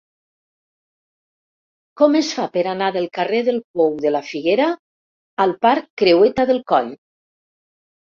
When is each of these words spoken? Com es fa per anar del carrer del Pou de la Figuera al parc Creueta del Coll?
Com 2.03 2.17
es 2.21 2.31
fa 2.39 2.47
per 2.57 2.65
anar 2.73 2.89
del 2.97 3.07
carrer 3.19 3.43
del 3.51 3.61
Pou 3.77 3.95
de 4.09 4.15
la 4.17 4.25
Figuera 4.33 4.73
al 5.49 5.57
parc 5.69 5.91
Creueta 6.05 6.51
del 6.53 6.67
Coll? 6.75 6.95